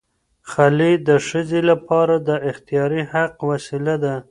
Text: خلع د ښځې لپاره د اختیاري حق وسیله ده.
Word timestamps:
خلع 0.51 0.91
د 1.07 1.09
ښځې 1.27 1.61
لپاره 1.69 2.15
د 2.27 2.29
اختیاري 2.49 3.03
حق 3.11 3.35
وسیله 3.51 3.95
ده. 4.03 4.15